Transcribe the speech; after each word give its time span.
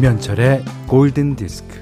김현철의 0.00 0.64
골든 0.86 1.36
디스크. 1.36 1.78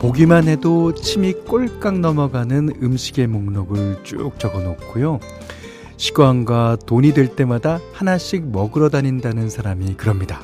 보기만 0.00 0.48
해도 0.48 0.92
침이 0.92 1.34
꼴깍 1.34 2.00
넘어가는 2.00 2.70
음식의 2.82 3.28
목록을 3.28 4.02
쭉 4.02 4.32
적어 4.40 4.58
놓고요. 4.58 5.20
시간과 5.98 6.78
돈이 6.84 7.14
될 7.14 7.28
때마다 7.28 7.78
하나씩 7.92 8.50
먹으러 8.50 8.88
다닌다는 8.88 9.48
사람이 9.50 9.94
그럽니다. 9.94 10.40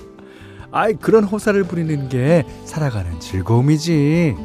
아이, 0.73 0.95
그런 0.95 1.25
호사를 1.25 1.63
부리는 1.65 2.09
게 2.09 2.45
살아가는 2.65 3.19
즐거움이지. 3.19 4.37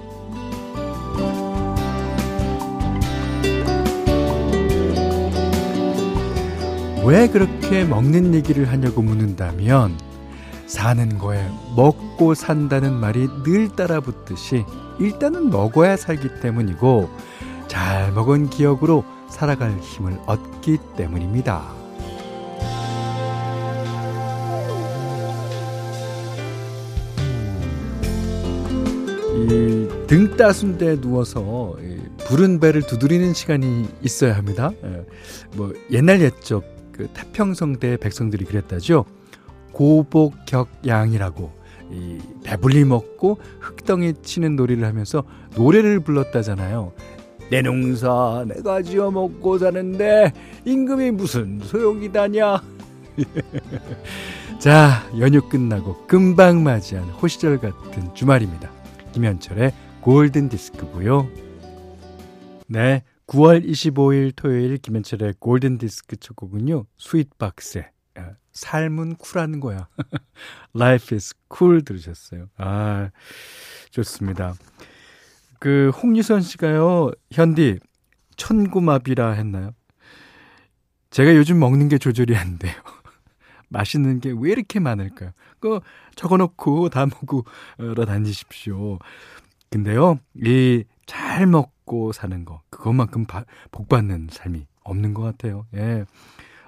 왜 7.06 7.28
그렇게 7.28 7.84
먹는 7.84 8.34
얘기를 8.34 8.72
하냐고 8.72 9.04
묻는다면 9.04 9.96
사는 10.66 11.20
거에 11.20 11.48
먹고 11.76 12.34
산다는 12.34 12.94
말이 12.94 13.28
늘 13.44 13.70
따라붙듯이 13.70 14.66
일단은 15.00 15.52
먹어야 15.52 15.98
살기 15.98 16.40
때문이고 16.42 17.08
잘 17.68 18.12
먹은 18.14 18.50
기억으로 18.50 19.04
살아갈 19.30 19.78
힘을 19.80 20.18
얻기 20.26 20.80
때문입니다. 20.98 21.85
이 29.50 30.06
등 30.08 30.38
따순 30.38 30.78
데 30.78 31.00
누워서 31.00 31.76
부른 32.28 32.60
배를 32.60 32.84
두드리는 32.84 33.34
시간이 33.34 33.88
있어야 34.04 34.38
합니다. 34.38 34.72
예, 34.84 35.06
뭐 35.56 35.74
옛날 35.92 36.22
옛적 36.22 36.64
그 36.92 37.08
태평성대 37.14 37.98
백성들이 37.98 38.46
그랬다죠. 38.46 39.06
고복격양이라고 39.72 41.52
이 41.92 42.18
배불리 42.44 42.86
먹고 42.86 43.40
흙덩이 43.60 44.14
치는 44.22 44.56
놀이를 44.56 44.86
하면서 44.86 45.24
노래를 45.56 46.00
불렀다잖아요. 46.02 46.94
내 47.50 47.62
농사 47.62 48.46
내가 48.48 48.82
지어 48.82 49.12
먹고 49.12 49.58
사는데 49.58 50.34
임금이 50.66 51.12
무슨 51.12 51.60
소용이다냐. 51.64 52.62
자, 54.60 55.04
연휴 55.20 55.42
끝나고 55.42 56.06
금방 56.08 56.64
맞이한 56.64 57.04
호시절 57.10 57.60
같은 57.60 58.14
주말입니다. 58.14 58.75
김현철의 59.16 59.72
골든 60.02 60.50
디스크고요. 60.50 61.30
네, 62.68 63.02
9월 63.28 63.66
25일 63.66 64.34
토요일 64.36 64.78
김현철의 64.78 65.36
골든 65.40 65.78
디스크 65.78 66.18
첫 66.18 66.36
곡은요. 66.36 66.86
스윗박스의 66.98 67.90
아, 68.16 68.32
삶은 68.52 69.16
쿨한 69.16 69.62
거야. 69.62 69.88
Life 70.76 71.16
is 71.16 71.34
cool 71.50 71.82
들으셨어요. 71.86 72.48
아, 72.58 73.10
좋습니다. 73.92 74.56
그 75.62 75.92
홍유선 75.92 76.42
씨가요. 76.42 77.12
현디 77.32 77.80
천고마비라 78.36 79.32
했나요? 79.32 79.72
제가 81.10 81.34
요즘 81.38 81.58
먹는 81.60 81.88
게 81.88 81.98
조절이 81.98 82.36
안 82.36 82.60
돼요. 82.60 82.76
맛있는 83.76 84.20
게 84.20 84.32
왜 84.32 84.52
이렇게 84.52 84.80
많을까요? 84.80 85.32
그거 85.60 85.82
적어놓고 86.16 86.90
다 86.90 87.06
먹으러 87.06 88.06
다니십시오. 88.06 89.00
근데요, 89.70 90.20
이 90.44 90.84
잘 91.06 91.46
먹고 91.46 92.12
사는 92.14 92.46
거, 92.46 92.62
그것만큼 92.70 93.26
바, 93.26 93.46
복 93.72 93.88
받는 93.90 94.30
삶이 94.32 94.66
없는 94.84 95.14
것 95.14 95.22
같아요. 95.22 95.66
예. 95.76 96.06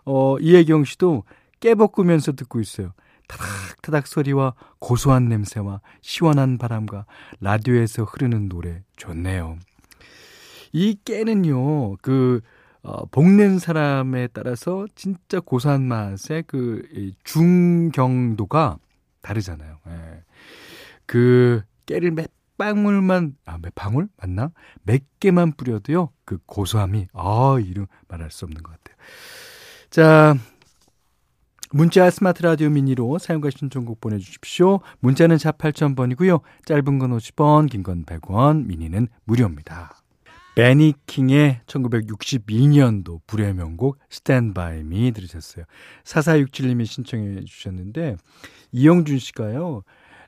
어, 0.05 0.37
이혜경 0.39 0.85
씨도 0.85 1.23
깨볶으면서 1.59 2.33
듣고 2.33 2.59
있어요. 2.59 2.93
타닥타닥 3.27 4.05
소리와 4.07 4.53
고소한 4.79 5.27
냄새와 5.27 5.81
시원한 6.01 6.57
바람과 6.57 7.05
라디오에서 7.41 8.03
흐르는 8.03 8.47
노래 8.47 8.83
좋네요. 8.95 9.57
이 10.71 10.97
깨는요, 11.03 11.97
그, 11.97 12.41
어, 12.87 13.05
볶는 13.07 13.59
사람에 13.59 14.27
따라서 14.27 14.87
진짜 14.95 15.41
고소한 15.41 15.83
맛의 15.83 16.45
그 16.47 16.87
중경도가 17.25 18.77
다르잖아요. 19.21 19.79
예. 19.89 20.23
그 21.05 21.61
깨를 21.85 22.11
몇 22.11 22.29
방울만 22.57 23.35
아 23.45 23.57
몇 23.61 23.75
방울 23.75 24.07
맞나? 24.17 24.51
몇 24.83 25.01
개만 25.19 25.51
뿌려도요 25.51 26.11
그 26.25 26.37
고소함이 26.45 27.07
아 27.13 27.57
이름 27.61 27.87
말할 28.07 28.31
수 28.31 28.45
없는 28.45 28.63
것 28.63 28.71
같아요. 28.71 28.95
자 29.89 30.35
문자 31.71 32.09
스마트 32.09 32.41
라디오 32.41 32.69
미니로 32.69 33.17
사용과 33.19 33.49
신청곡 33.49 33.99
보내주십시오. 33.99 34.79
문자는 35.01 35.37
4 35.37 35.51
8000번이고요. 35.51 36.39
짧은 36.65 36.99
건 36.99 37.11
50원, 37.17 37.69
긴 37.69 37.83
건 37.83 38.05
100원, 38.05 38.65
미니는 38.65 39.09
무료입니다. 39.25 39.97
베니킹의 40.57 41.61
1962년도 41.67 43.19
불의 43.27 43.53
명곡 43.53 43.99
By 44.55 44.79
Me 44.79 45.11
들으셨어요. 45.11 45.65
4467님이 46.03 46.83
신청해 46.87 47.45
주셨는데 47.45 48.17
이영준 48.71 49.19
씨가요. 49.19 49.83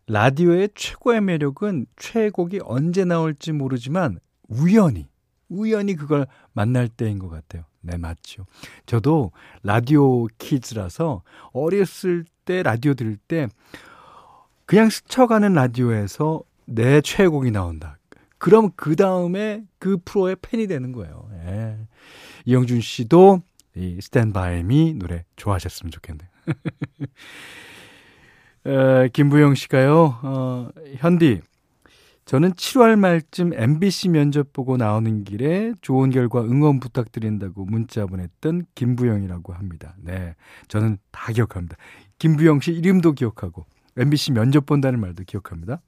라디오의 0.06 0.70
최고의 0.76 1.22
매력은 1.22 1.88
최애곡이 1.98 2.60
언제 2.64 3.06
나올지 3.06 3.52
모르지만 3.54 4.20
우연히 4.48 5.08
우연히 5.50 5.96
그걸 5.96 6.28
만날 6.54 6.90
때인 6.90 7.18
것 7.18 7.30
같아요. 7.30 7.64
네, 7.82 7.98
맞죠. 7.98 8.46
저도 8.86 9.32
라디오 9.64 10.28
키즈라서 10.38 11.24
어렸을 11.54 12.24
때 12.46 12.62
라디오 12.62 12.94
들을 12.94 13.18
때 13.18 13.48
그냥 14.68 14.92
스쳐가는 14.92 15.54
라디오에서 15.54 16.44
내 16.66 17.02
최애곡이 17.02 17.50
나온다. 17.50 17.99
그럼 18.40 18.72
그 18.76 18.96
다음에 18.96 19.64
그 19.78 19.98
프로의 20.04 20.38
팬이 20.42 20.68
되는 20.68 20.92
거예요. 20.92 21.30
예. 21.46 21.78
이영준 22.46 22.82
씨도 22.82 23.44
이 23.76 24.00
스탠바이미 24.02 24.96
노래 24.96 25.26
좋아하셨으면 25.36 25.92
좋겠네요. 25.92 26.30
에, 28.66 29.10
김부영 29.10 29.56
씨가요, 29.56 30.20
어, 30.24 30.70
현디, 30.98 31.42
저는 32.26 32.54
7월 32.54 32.98
말쯤 32.98 33.54
MBC 33.54 34.10
면접 34.10 34.54
보고 34.54 34.78
나오는 34.78 35.24
길에 35.24 35.74
좋은 35.82 36.12
결과 36.12 36.42
응원 36.42 36.80
부탁드린다고 36.80 37.66
문자 37.66 38.06
보냈던 38.06 38.66
김부영이라고 38.76 39.54
합니다. 39.54 39.96
네. 39.98 40.36
저는 40.68 40.98
다 41.12 41.34
기억합니다. 41.34 41.76
김부영 42.20 42.60
씨 42.60 42.72
이름도 42.72 43.14
기억하고, 43.14 43.66
MBC 43.98 44.34
면접 44.34 44.66
본다는 44.66 45.00
말도 45.00 45.24
기억합니다. 45.26 45.82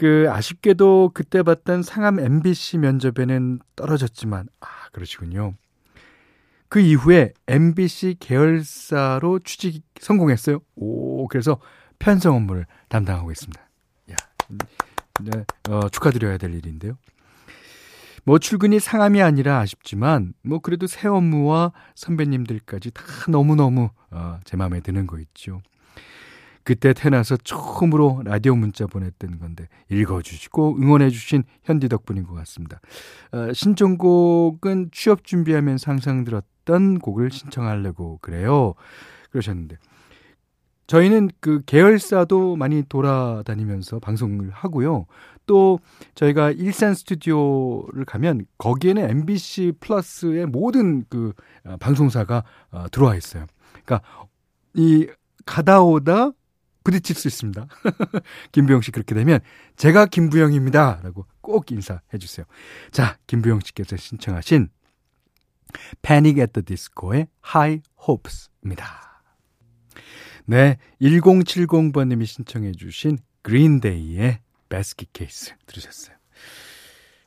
그 0.00 0.28
아쉽게도 0.30 1.10
그때 1.12 1.42
봤던 1.42 1.82
상암 1.82 2.20
MBC 2.20 2.78
면접에는 2.78 3.58
떨어졌지만 3.76 4.48
아 4.60 4.66
그러시군요. 4.92 5.52
그 6.70 6.80
이후에 6.80 7.34
MBC 7.46 8.16
계열사로 8.18 9.40
취직 9.40 9.84
성공했어요. 10.00 10.60
오 10.76 11.28
그래서 11.28 11.60
편성 11.98 12.34
업무를 12.34 12.64
담당하고 12.88 13.30
있습니다. 13.30 13.60
야, 13.60 14.16
네, 15.20 15.44
어, 15.68 15.90
축하드려야 15.90 16.38
될 16.38 16.54
일인데요. 16.54 16.96
뭐 18.24 18.38
출근이 18.38 18.80
상암이 18.80 19.20
아니라 19.20 19.58
아쉽지만 19.58 20.32
뭐 20.42 20.60
그래도 20.60 20.86
새 20.86 21.08
업무와 21.08 21.72
선배님들까지 21.94 22.92
다 22.92 23.02
너무너무 23.28 23.90
어, 24.10 24.40
제 24.44 24.56
마음에 24.56 24.80
드는 24.80 25.06
거 25.06 25.18
있죠. 25.18 25.60
그때 26.62 26.92
태어나서 26.92 27.36
처음으로 27.38 28.22
라디오 28.24 28.54
문자 28.54 28.86
보냈던 28.86 29.38
건데 29.38 29.68
읽어주시고 29.90 30.76
응원해주신 30.76 31.44
현디 31.64 31.88
덕분인 31.88 32.24
것 32.24 32.34
같습니다. 32.34 32.80
어, 33.32 33.52
신청곡은 33.52 34.90
취업 34.92 35.24
준비하면서 35.24 35.90
항상 35.90 36.24
들었던 36.24 36.98
곡을 36.98 37.30
신청하려고 37.30 38.18
그래요. 38.20 38.74
그러셨는데 39.30 39.76
저희는 40.86 41.30
그 41.38 41.62
계열사도 41.66 42.56
많이 42.56 42.82
돌아다니면서 42.88 44.00
방송을 44.00 44.50
하고요. 44.50 45.06
또 45.46 45.78
저희가 46.16 46.50
일산 46.50 46.94
스튜디오를 46.94 48.04
가면 48.04 48.46
거기에는 48.58 49.08
MBC 49.08 49.74
플러스의 49.80 50.46
모든 50.46 51.04
그 51.08 51.32
어, 51.64 51.76
방송사가 51.78 52.44
어, 52.72 52.86
들어와 52.90 53.14
있어요. 53.14 53.46
그러니까 53.84 54.02
이 54.74 55.06
가다 55.46 55.82
오다 55.82 56.32
부딪힐 56.84 57.16
수 57.16 57.28
있습니다. 57.28 57.66
김부영 58.52 58.80
씨 58.80 58.90
그렇게 58.90 59.14
되면 59.14 59.40
제가 59.76 60.06
김부영입니다. 60.06 61.00
라고 61.02 61.26
꼭 61.40 61.70
인사해 61.72 62.18
주세요. 62.18 62.46
자, 62.90 63.18
김부영 63.26 63.60
씨께서 63.60 63.96
신청하신 63.96 64.68
Panic 66.02 66.40
at 66.40 66.52
the 66.52 66.64
Disco의 66.64 67.28
High 67.46 67.82
Hopes입니다. 68.08 69.22
네, 70.46 70.78
1070번님이 71.00 72.26
신청해 72.26 72.72
주신 72.72 73.18
그린데이의 73.42 74.40
베스킷 74.68 75.12
케이스 75.12 75.54
들으셨어요. 75.66 76.16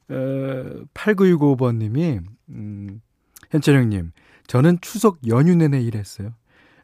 어, 0.10 0.86
8965번님이, 0.94 2.24
음, 2.50 3.02
현철형님, 3.52 4.12
저는 4.48 4.80
추석 4.82 5.20
연휴 5.28 5.56
내내 5.56 5.82
일했어요. 5.82 6.34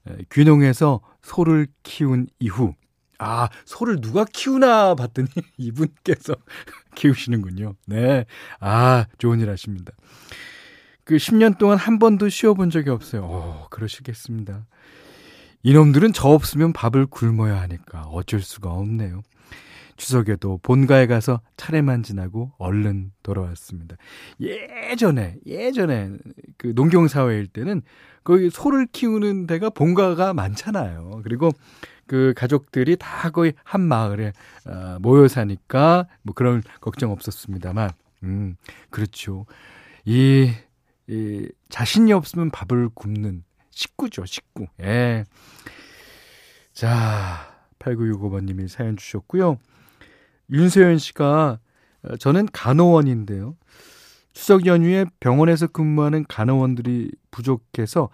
에, 0.10 0.18
귀농해서 0.32 1.02
소를 1.22 1.68
키운 1.84 2.28
이후, 2.40 2.74
아, 3.20 3.50
소를 3.66 4.00
누가 4.00 4.26
키우나 4.26 4.96
봤더니 4.96 5.28
이분께서 5.58 6.36
키우시는군요. 6.96 7.76
네. 7.86 8.26
아, 8.60 9.06
좋은 9.18 9.40
일 9.40 9.50
하십니다. 9.50 9.92
그 11.04 11.18
10년 11.18 11.58
동안 11.58 11.78
한 11.78 12.00
번도 12.00 12.30
쉬어본 12.30 12.70
적이 12.70 12.92
없어요. 12.92 13.24
어, 13.24 13.68
그러시겠습니다. 13.70 14.66
이놈들은 15.64 16.14
저 16.14 16.30
없으면 16.30 16.72
밥을 16.72 17.08
굶어야 17.08 17.60
하니까 17.62 18.04
어쩔 18.04 18.42
수가 18.42 18.72
없네요. 18.72 19.22
추석에도 20.00 20.60
본가에 20.64 21.06
가서 21.08 21.42
차례만 21.58 22.04
지나고 22.04 22.54
얼른 22.58 23.12
돌아왔습니다. 23.22 23.98
예전에, 24.40 25.36
예전에 25.46 26.12
그 26.58 26.68
농경사회일 26.68 27.48
때는 27.48 27.82
거기 28.24 28.50
소를 28.50 28.88
키우는 28.88 29.46
데가 29.46 29.70
본가가 29.70 30.34
많잖아요. 30.34 31.22
그리고 31.24 31.52
그 32.08 32.34
가족들이 32.36 32.96
다 32.98 33.30
거의 33.30 33.54
한 33.64 33.82
마을에 33.82 34.32
어, 34.66 34.98
모여 35.02 35.28
사니까 35.28 36.08
뭐 36.24 36.34
그런 36.34 36.64
걱정 36.80 37.12
없었습니다만, 37.12 37.92
음, 38.24 38.56
그렇죠. 38.90 39.46
이, 40.06 40.50
이 41.08 41.48
자신이 41.68 42.14
없으면 42.14 42.52
밥을 42.52 42.90
굶는 42.96 43.44
식구죠, 43.72 44.26
식구. 44.26 44.66
예. 44.82 45.26
자, 46.74 47.54
8965번님이 47.80 48.70
사연 48.70 48.96
주셨고요. 48.96 49.58
윤세현 50.52 50.98
씨가 50.98 51.60
어, 52.04 52.18
저는 52.18 52.48
간호원인데요. 52.52 53.56
추석 54.34 54.66
연휴에 54.66 55.06
병원에서 55.20 55.68
근무하는 55.68 56.24
간호원들이 56.28 57.12
부족해서 57.32 58.10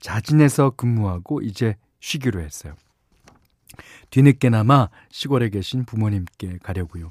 자진해서 0.00 0.70
근무하고 0.70 1.40
이제 1.40 1.76
쉬기로 2.00 2.40
했어요. 2.40 2.74
뒤늦게나마 4.10 4.88
시골에 5.10 5.48
계신 5.48 5.84
부모님께 5.84 6.58
가려고요. 6.62 7.10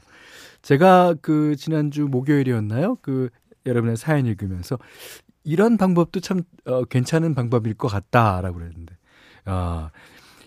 제가 0.61 1.15
그 1.21 1.55
지난주 1.55 2.07
목요일이었나요? 2.09 2.97
그 3.01 3.29
여러분의 3.65 3.97
사연 3.97 4.25
읽으면서 4.25 4.77
이런 5.43 5.77
방법도 5.77 6.19
참 6.19 6.43
어, 6.65 6.83
괜찮은 6.83 7.33
방법일 7.33 7.75
것 7.75 7.87
같다라고 7.87 8.57
그랬는데 8.57 8.95
아 9.45 9.89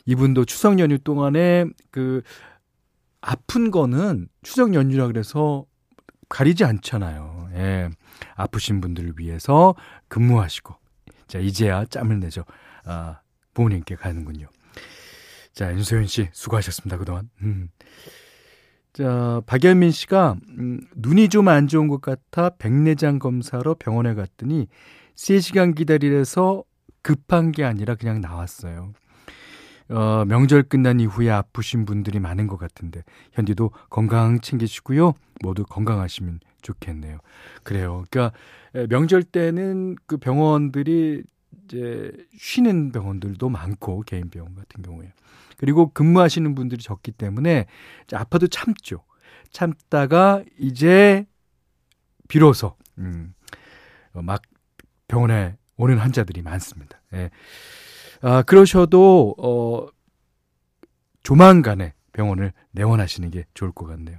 이분도 0.04 0.44
추석 0.44 0.78
연휴 0.78 0.98
동안에 0.98 1.66
그 1.90 2.22
아픈 3.22 3.70
거는 3.70 4.28
추석 4.42 4.74
연휴라 4.74 5.06
그래서 5.06 5.64
가리지 6.28 6.64
않잖아요. 6.64 7.48
예. 7.54 7.88
아프신 8.36 8.80
분들을 8.80 9.14
위해서 9.16 9.74
근무하시고 10.08 10.74
자 11.26 11.38
이제야 11.38 11.84
짬을 11.86 12.20
내죠. 12.20 12.44
아 12.84 13.20
부모님께 13.54 13.96
가는군요. 13.96 14.48
자, 15.52 15.70
윤소연 15.72 16.06
씨, 16.06 16.28
수고하셨습니다, 16.32 16.96
그동안. 16.96 17.28
음. 17.42 17.68
자, 18.94 19.42
박연민 19.46 19.90
씨가, 19.90 20.36
음, 20.58 20.80
눈이 20.96 21.28
좀 21.28 21.48
안 21.48 21.66
좋은 21.68 21.88
것 21.88 22.00
같아 22.00 22.50
백내장 22.56 23.18
검사로 23.18 23.74
병원에 23.74 24.14
갔더니 24.14 24.68
3시간 25.14 25.74
기다리래서 25.74 26.64
급한 27.02 27.52
게 27.52 27.64
아니라 27.64 27.94
그냥 27.96 28.20
나왔어요. 28.20 28.92
어, 29.92 30.24
명절 30.24 30.64
끝난 30.64 31.00
이후에 31.00 31.30
아프신 31.30 31.84
분들이 31.84 32.18
많은 32.18 32.46
것 32.46 32.56
같은데, 32.56 33.02
현디도 33.32 33.70
건강 33.90 34.40
챙기시고요. 34.40 35.12
모두 35.42 35.64
건강하시면 35.64 36.40
좋겠네요. 36.62 37.18
그래요. 37.62 38.04
그러니까, 38.10 38.36
명절 38.88 39.22
때는 39.22 39.96
그 40.06 40.16
병원들이 40.16 41.22
이제 41.64 42.12
쉬는 42.38 42.92
병원들도 42.92 43.48
많고, 43.48 44.02
개인 44.06 44.30
병원 44.30 44.54
같은 44.54 44.82
경우에. 44.82 45.12
그리고 45.58 45.90
근무하시는 45.92 46.54
분들이 46.54 46.82
적기 46.82 47.12
때문에 47.12 47.66
아파도 48.12 48.46
참죠. 48.48 49.04
참다가 49.50 50.42
이제 50.58 51.26
비로소 52.26 52.74
음, 52.98 53.34
어, 54.14 54.22
막 54.22 54.42
병원에 55.06 55.56
오는 55.76 55.98
환자들이 55.98 56.42
많습니다. 56.42 57.00
예. 57.12 57.30
아, 58.22 58.42
그러셔도 58.42 59.34
어 59.38 59.86
조만간에 61.22 61.92
병원을 62.12 62.52
내원하시는 62.72 63.30
게 63.30 63.46
좋을 63.54 63.72
것 63.72 63.86
같네요. 63.86 64.18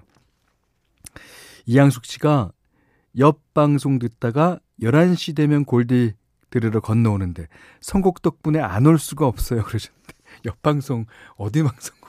이양숙 1.65 2.05
씨가 2.05 2.51
옆 3.19 3.53
방송 3.53 3.99
듣다가 3.99 4.59
11시 4.81 5.35
되면 5.35 5.65
골디 5.65 6.13
들으러 6.49 6.81
건너오는데 6.81 7.47
선곡 7.81 8.21
덕분에 8.21 8.59
안 8.59 8.85
올 8.85 8.99
수가 8.99 9.25
없어요. 9.27 9.63
그러셨는데 9.65 10.13
옆 10.45 10.61
방송 10.61 11.05
어디 11.35 11.63
방송국입니까? 11.63 12.02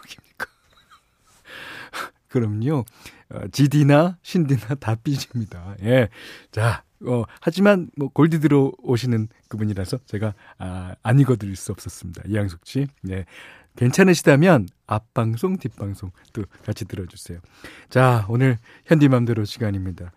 그럼요. 2.35 2.85
어, 3.31 3.41
GD나 3.53 4.19
신디나 4.23 4.75
다 4.81 4.97
삐집니다. 4.97 5.77
예. 5.85 6.09
자, 6.51 6.83
어, 7.07 7.23
하지만 7.41 7.91
뭐 7.97 8.09
골디 8.09 8.41
들어오시는 8.41 9.29
그분이라서 9.47 9.99
제가 10.07 10.35
아, 10.59 10.97
안 11.05 11.21
읽어드릴 11.21 11.55
수 11.55 11.71
없었습니다. 11.71 12.25
이양숙 12.27 12.63
씨. 12.65 12.89
예. 13.09 13.25
괜찮으시다면 13.77 14.67
앞방송, 14.89 15.59
뒷방송 15.59 16.11
또 16.33 16.43
같이 16.67 16.87
들어주세요. 16.87 17.39
자, 17.89 18.27
오늘 18.29 18.59
현디맘대로 18.87 19.45
시간입니다. 19.45 20.11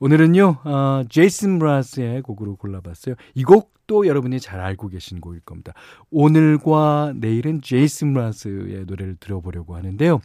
오늘은요, 0.00 0.58
어, 0.64 1.02
제이슨 1.08 1.60
브라스의 1.60 2.22
곡으로 2.22 2.56
골라봤어요. 2.56 3.14
이 3.34 3.44
곡도 3.44 4.08
여러분이 4.08 4.40
잘 4.40 4.60
알고 4.60 4.88
계신 4.88 5.20
곡일 5.20 5.40
겁니다. 5.40 5.74
오늘과 6.10 7.14
내일은 7.16 7.62
제이슨 7.62 8.14
브라스의 8.14 8.84
노래를 8.86 9.16
들어보려고 9.20 9.76
하는데요. 9.76 10.20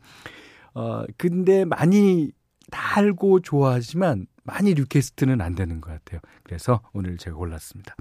어, 0.73 1.03
근데 1.17 1.65
많이 1.65 2.31
다 2.69 2.99
알고 2.99 3.41
좋아하지만 3.41 4.27
많이 4.43 4.73
request는 4.73 5.41
안 5.41 5.55
되는 5.55 5.81
것 5.81 5.91
같아요. 5.91 6.19
그래서 6.43 6.81
오늘 6.93 7.17
제가 7.17 7.35
골랐습니다. 7.35 7.95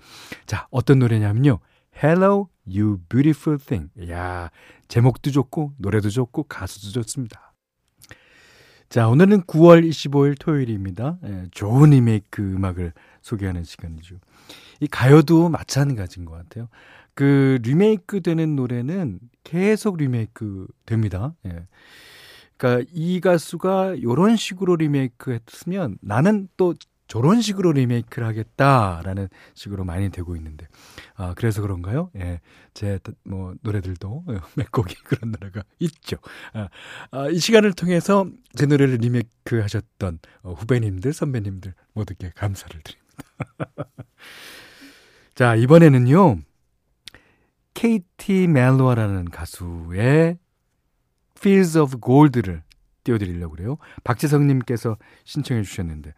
자, 0.46 0.66
어떤 0.70 0.98
노래냐면요. 1.00 1.58
Hello, 2.02 2.48
You 2.66 2.98
Beautiful 3.08 3.58
Thing. 3.58 3.90
야 4.10 4.50
제목도 4.88 5.30
좋고, 5.30 5.74
노래도 5.76 6.08
좋고, 6.08 6.44
가수도 6.44 6.90
좋습니다. 6.92 7.50
자, 8.88 9.08
오늘은 9.08 9.42
9월 9.42 9.88
25일 9.88 10.36
토요일입니다. 10.38 11.18
예, 11.24 11.46
좋은 11.52 11.90
리메이크 11.90 12.42
음악을 12.42 12.92
소개하는 13.22 13.62
시간이죠. 13.62 14.16
이 14.80 14.86
가요도 14.88 15.48
마찬가지인 15.48 16.24
것 16.24 16.32
같아요. 16.32 16.68
그 17.14 17.58
리메이크 17.62 18.22
되는 18.22 18.56
노래는 18.56 19.20
계속 19.44 19.96
리메이크 19.96 20.66
됩니다. 20.86 21.34
예. 21.46 21.66
그러니까 22.60 22.86
이 22.92 23.20
가수가 23.20 24.02
요런 24.02 24.36
식으로 24.36 24.76
리메이크 24.76 25.38
했으면 25.48 25.96
나는 26.02 26.46
또 26.58 26.74
저런 27.08 27.40
식으로 27.40 27.72
리메이크를 27.72 28.28
하겠다라는 28.28 29.28
식으로 29.54 29.84
많이 29.84 30.10
되고 30.10 30.36
있는데 30.36 30.68
아 31.16 31.32
그래서 31.34 31.62
그런가요? 31.62 32.10
예, 32.16 32.40
제 32.74 33.00
뭐 33.24 33.54
노래들도 33.62 34.24
몇 34.56 34.70
곡이 34.70 34.94
그런 35.04 35.32
노래가 35.32 35.62
있죠. 35.78 36.18
아, 36.52 36.68
아, 37.10 37.28
이 37.30 37.38
시간을 37.38 37.72
통해서 37.72 38.26
제 38.54 38.66
노래를 38.66 38.96
리메이크 38.96 39.58
하셨던 39.60 40.18
어, 40.42 40.52
후배님들 40.52 41.14
선배님들 41.14 41.72
모두께 41.94 42.30
감사를 42.36 42.78
드립니다. 42.82 43.88
자 45.34 45.56
이번에는요 45.56 46.40
케이티 47.72 48.46
멜로아라는 48.48 49.30
가수의 49.30 50.38
Fields 51.40 51.78
of 51.78 51.98
Gold를 52.00 52.62
띄워드리려고 53.04 53.56
그래요. 53.56 53.78
박재성님께서 54.04 54.96
신청해 55.24 55.62
주셨는데 55.62 56.12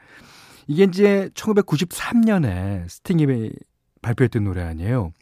이게 0.66 0.84
이제 0.84 1.30
1993년에 1.34 2.88
스팅이 2.88 3.52
발표했던 4.02 4.44
노래 4.44 4.62
아니에요. 4.62 5.12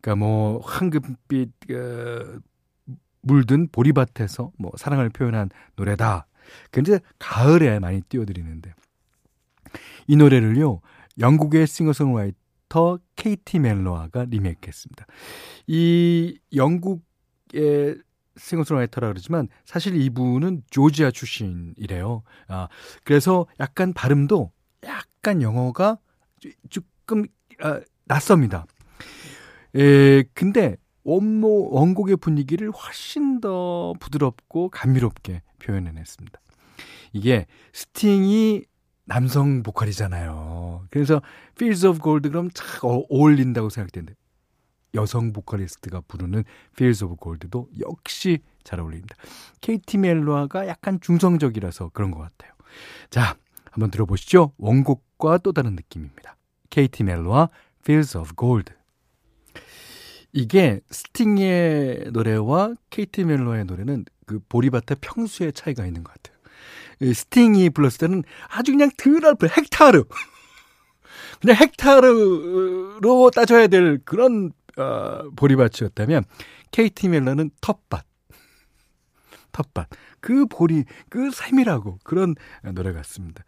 그러니까 0.00 0.16
뭐 0.24 0.60
황금빛 0.60 1.50
어, 1.72 2.40
물든 3.22 3.68
보리밭에서 3.72 4.52
뭐 4.58 4.70
사랑을 4.76 5.08
표현한 5.08 5.50
노래다. 5.76 6.26
근데 6.70 7.00
가을에 7.18 7.78
많이 7.78 8.00
띄워드리는데 8.02 8.74
이 10.06 10.16
노래를요 10.16 10.80
영국의 11.18 11.66
싱어송라이터 11.66 12.98
케이티 13.16 13.58
멜로아가 13.58 14.24
리메이크했습니다. 14.24 15.06
이 15.66 16.38
영국의 16.54 17.98
싱어송라이터라 18.38 19.08
그러지만 19.08 19.48
사실 19.64 20.00
이분은 20.00 20.62
조지아 20.70 21.10
출신이래요. 21.10 22.22
아 22.48 22.68
그래서 23.04 23.46
약간 23.60 23.92
발음도 23.92 24.52
약간 24.84 25.42
영어가 25.42 25.98
조금 26.70 27.26
아, 27.60 27.80
낯섭니다. 28.06 28.66
에, 29.74 30.22
근데 30.34 30.76
원모 31.04 31.70
원곡의 31.70 32.16
분위기를 32.16 32.70
훨씬 32.70 33.40
더 33.40 33.94
부드럽고 34.00 34.70
감미롭게 34.70 35.42
표현해냈습니다. 35.58 36.40
이게 37.12 37.46
스팅이 37.72 38.64
남성 39.04 39.62
보컬이잖아요. 39.62 40.86
그래서 40.90 41.22
Fields 41.52 41.86
of 41.86 42.00
Gold 42.02 42.28
그럼 42.28 42.50
참 42.52 42.66
어, 42.82 43.02
어울린다고 43.08 43.70
생각되는데 43.70 44.14
여성 44.94 45.32
보컬리스트가 45.32 46.02
부르는 46.08 46.44
Fields 46.72 47.04
of 47.04 47.16
Gold도 47.22 47.68
역시 47.80 48.38
잘 48.64 48.80
어울립니다. 48.80 49.16
케이티 49.60 49.98
멜로아가 49.98 50.66
약간 50.66 51.00
중성적이라서 51.00 51.90
그런 51.92 52.10
것 52.10 52.18
같아요. 52.18 52.52
자, 53.10 53.36
한번 53.70 53.90
들어보시죠. 53.90 54.52
원곡과 54.58 55.38
또 55.38 55.52
다른 55.52 55.74
느낌입니다. 55.76 56.36
케이티 56.70 57.04
멜로아 57.04 57.48
Fields 57.82 58.16
of 58.16 58.32
Gold. 58.36 58.72
이게 60.32 60.80
스팅의 60.90 62.10
노래와 62.12 62.74
케이티 62.90 63.24
멜로의 63.24 63.64
노래는 63.64 64.04
그 64.26 64.40
보리밭의 64.48 64.98
평수의 65.00 65.52
차이가 65.52 65.86
있는 65.86 66.04
것 66.04 66.12
같아요. 66.14 66.38
스팅이 67.14 67.70
불렀을 67.70 67.98
때는 67.98 68.24
아주 68.48 68.72
그냥 68.72 68.90
드넓은 68.96 69.48
헥타르. 69.48 70.04
그냥 71.40 71.56
헥타르로 71.56 73.30
따져야 73.30 73.68
될 73.68 73.98
그런 74.04 74.52
어, 74.78 75.30
보리밭이었다면 75.36 76.24
케이티 76.70 77.08
멜로는 77.08 77.50
텃밭. 77.60 78.06
텃밭. 79.52 79.88
그 80.20 80.46
보리, 80.46 80.84
그 81.08 81.30
세밀하고 81.30 81.98
그런 82.04 82.34
노래 82.74 82.92
같습니다. 82.92 83.44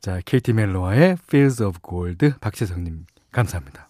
자, 0.00 0.20
케이티 0.24 0.52
멜로와의 0.52 1.16
Fields 1.24 1.62
of 1.62 1.78
Gold 1.82 2.34
박재성님 2.40 3.06
감사합니다. 3.32 3.88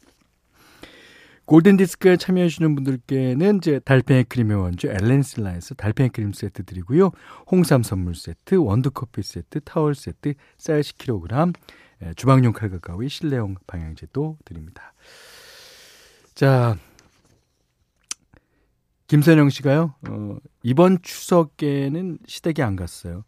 골든 1.45 1.77
디스크에 1.77 2.17
참여해주시는 2.17 2.75
분들께는 2.77 3.57
이제 3.57 3.81
달팽이 3.81 4.25
크림의 4.25 4.57
원조 4.57 4.89
엘렌실라에서 4.89 5.75
달팽이 5.75 6.11
크림 6.11 6.33
세트 6.33 6.65
드리고요. 6.65 7.11
홍삼 7.51 7.83
선물 7.83 8.15
세트, 8.15 8.55
원두커피 8.55 9.23
세트, 9.23 9.61
타월 9.65 9.95
세트, 9.95 10.35
쌀 10.57 10.81
10kg, 10.81 11.53
주방용 12.17 12.53
칼과 12.53 12.79
가위, 12.79 13.09
실내용 13.09 13.57
방향제도 13.67 14.39
드립니다. 14.45 14.95
자, 16.35 16.79
김선영 19.07 19.51
씨가요, 19.51 19.95
어, 20.09 20.37
이번 20.63 20.99
추석에는 21.03 22.19
시댁에 22.27 22.63
안 22.63 22.77
갔어요. 22.77 23.25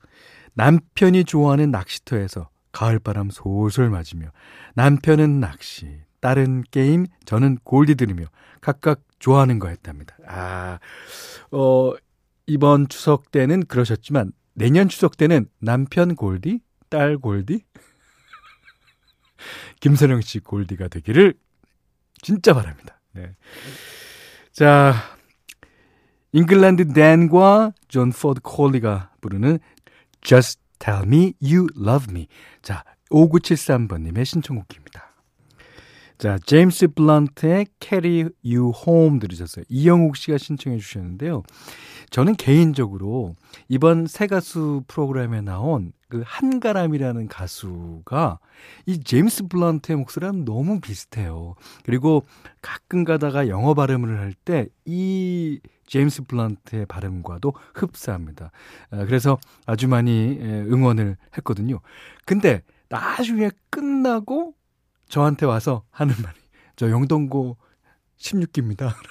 남편이 0.54 1.25
좋아하는 1.25 1.70
낚시터에서 1.70 2.49
가을바람 2.73 3.28
솔솔 3.30 3.90
맞으며 3.90 4.28
남편은 4.75 5.40
낚시, 5.40 5.99
딸은 6.20 6.64
게임, 6.70 7.06
저는 7.26 7.58
골디 7.64 7.96
들으며 7.96 8.25
각각 8.62 9.02
좋아하는 9.18 9.58
거 9.58 9.68
했답니다. 9.68 10.16
아, 10.26 10.78
어, 11.50 11.92
이번 12.46 12.88
추석 12.88 13.30
때는 13.30 13.66
그러셨지만 13.66 14.32
내년 14.54 14.88
추석 14.88 15.18
때는 15.18 15.46
남편 15.61 16.14
골디, 16.14 16.61
딸 16.88 17.18
골디, 17.18 17.62
김선영 19.80 20.23
씨 20.23 20.40
골디가 20.40 20.88
되기를 20.88 21.34
진짜 22.25 22.54
바랍니다. 22.54 22.99
네. 23.12 23.37
자, 24.50 24.95
잉글랜드 26.33 26.93
댄과 26.95 27.73
존 27.87 28.11
포드 28.11 28.40
콜리가 28.43 29.12
부르는 29.21 29.59
Just 30.23 30.61
Tell 30.78 31.07
Me 31.07 31.35
You 31.43 31.66
Love 31.76 32.07
Me. 32.11 32.26
자, 32.62 32.83
5973번님의 33.11 34.25
신청곡입니다. 34.25 35.13
자, 36.18 36.38
제임스 36.47 36.88
블런트의 36.94 37.66
Carry 37.80 38.28
You 38.44 38.73
Home 38.87 39.18
들으셨어요. 39.18 39.64
이영욱 39.68 40.16
씨가 40.16 40.38
신청해 40.38 40.78
주셨는데요. 40.78 41.42
저는 42.11 42.37
개인적으로 42.37 43.35
이번 43.68 44.06
새 44.06 44.26
가수 44.28 44.85
프로그램에 44.87 45.40
나온 45.40 45.92
그 46.09 46.23
한가람이라는 46.25 47.26
가수가 47.26 48.38
이 48.87 49.02
제임스 49.02 49.49
블런트의 49.49 49.97
목소리랑 49.99 50.44
너무 50.44 50.80
비슷해요. 50.80 51.56
그리고 51.85 52.25
가끔 52.62 53.02
가다가 53.04 53.49
영어 53.49 53.75
발음을 53.75 54.18
할 54.18 54.35
때 54.44 54.68
이 54.85 55.59
제임스 55.87 56.23
블런트의 56.25 56.87
발음과도 56.87 57.52
흡사합니다. 57.75 58.50
아, 58.90 59.04
그래서 59.04 59.38
아주 59.66 59.88
많이 59.88 60.38
응원을 60.40 61.16
했거든요. 61.37 61.80
근데 62.25 62.62
나중에 62.88 63.50
끝나고 63.71 64.54
저한테 65.08 65.46
와서 65.46 65.84
하는 65.90 66.14
말이 66.23 66.37
저 66.76 66.90
영동고 66.90 67.56
16기입니다. 68.18 68.92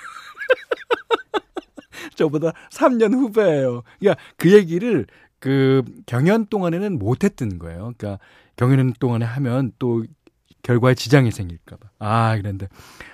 저보다 2.16 2.52
3년 2.72 3.14
후배예요. 3.14 3.84
그러니까 4.00 4.24
그 4.38 4.52
얘기를 4.52 5.08
그 5.40 5.84
경연 6.06 6.48
동안에는 6.48 7.00
못 7.00 7.24
했던 7.24 7.60
거예요. 7.60 7.94
그러니까 7.98 8.20
경연 8.56 8.94
동안에 9.00 9.26
하면 9.26 9.72
또 9.80 10.06
결과에 10.62 10.96
지장이 10.96 11.32
생길까봐. 11.32 11.90
아, 12.00 12.38
그런데. 12.38 12.70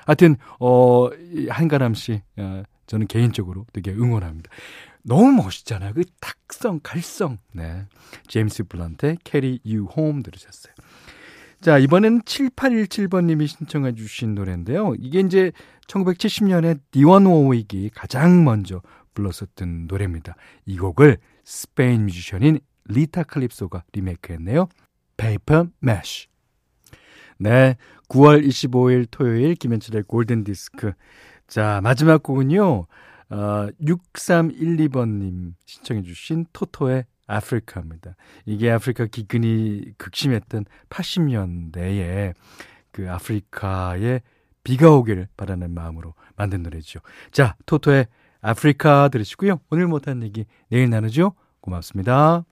하여튼, 0.06 0.36
어, 0.60 1.10
한가람 1.50 1.96
씨, 1.96 2.22
어, 2.38 2.64
저는 2.86 3.08
개인적으로 3.08 3.66
되게 3.74 3.92
응원합니다. 3.92 4.52
너무 5.02 5.32
멋있잖아요. 5.44 5.94
그 5.94 6.04
탁성, 6.22 6.82
갈성. 6.84 7.40
네. 7.54 7.86
제임스 8.28 8.66
블런트의 8.66 9.18
Carry 9.26 9.60
You 9.66 9.88
Home 9.98 10.22
들으셨어요. 10.22 10.74
자, 11.62 11.78
이번엔 11.78 12.22
7817번님이 12.22 13.48
신청해 13.48 13.94
주신 13.96 14.34
노래인데요. 14.34 14.94
이게 14.98 15.20
이제 15.20 15.52
1970년에 15.88 16.80
디온 16.92 17.26
워윅이 17.26 17.90
가장 17.94 18.46
먼저 18.46 18.82
불렀었던 19.14 19.88
노래입니다. 19.88 20.36
이 20.66 20.78
곡을 20.78 21.18
스페인 21.44 22.06
뮤지션인 22.06 22.60
리타 22.86 23.24
칼립소가 23.24 23.84
리메이크했네요. 23.92 24.70
Paper 25.18 25.66
Mache. 25.84 26.28
네, 27.38 27.76
9월 28.08 28.46
25일 28.46 29.08
토요일 29.12 29.56
김현철의 29.56 30.04
골든 30.08 30.46
디스크. 30.46 30.94
자, 31.48 31.82
마지막 31.84 32.24
곡은요. 32.24 32.88
어, 33.32 33.68
6312번님 33.82 35.54
신청해 35.66 36.04
주신 36.04 36.46
토토의 36.54 37.04
아프리카입니다. 37.30 38.16
이게 38.46 38.72
아프리카 38.72 39.06
기근이 39.06 39.94
극심했던 39.98 40.66
80년대에 40.90 42.34
그 42.92 43.10
아프리카에 43.10 44.22
비가 44.64 44.92
오기를 44.92 45.28
바라는 45.38 45.72
마음으로 45.74 46.16
만든 46.36 46.64
노래죠. 46.64 47.00
자, 47.32 47.56
토토의 47.66 48.08
아프리카 48.42 49.10
들으시고요. 49.10 49.60
오늘 49.70 49.88
못한 49.88 50.24
얘기 50.24 50.46
내일 50.70 50.90
나누죠. 50.90 51.34
고맙습니다. 51.62 52.46